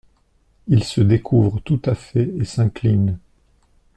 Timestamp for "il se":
0.67-0.99